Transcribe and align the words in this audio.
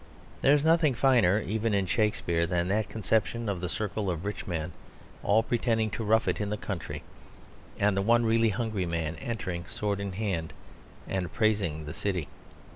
There 0.41 0.53
is 0.53 0.63
nothing 0.63 0.95
finer 0.95 1.37
even 1.39 1.75
in 1.75 1.85
Shakespeare 1.85 2.47
than 2.47 2.69
that 2.69 2.89
conception 2.89 3.47
of 3.47 3.61
the 3.61 3.69
circle 3.69 4.09
of 4.09 4.25
rich 4.25 4.47
men 4.47 4.71
all 5.21 5.43
pretending 5.43 5.91
to 5.91 6.03
rough 6.03 6.27
it 6.27 6.41
in 6.41 6.49
the 6.49 6.57
country, 6.57 7.03
and 7.79 7.95
the 7.95 8.01
one 8.01 8.25
really 8.25 8.49
hungry 8.49 8.87
man 8.87 9.15
entering, 9.17 9.67
sword 9.67 9.99
in 9.99 10.13
hand, 10.13 10.53
and 11.07 11.31
praising 11.31 11.85
the 11.85 11.93
city. 11.93 12.29